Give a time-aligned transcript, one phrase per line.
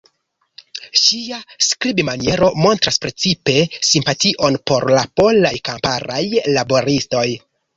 [1.01, 3.57] Ŝia skribmaniero montras precipe
[3.91, 6.23] simpation por la polaj kamparaj
[6.57, 7.27] laboristoj.